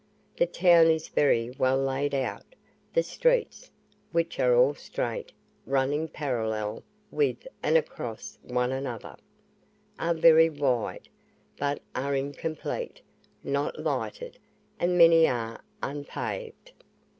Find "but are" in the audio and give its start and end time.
11.55-12.15